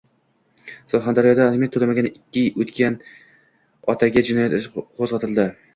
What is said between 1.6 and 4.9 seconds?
to‘lamagan ikki otaga jinoyat ishi